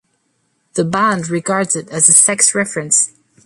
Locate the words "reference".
2.55-3.11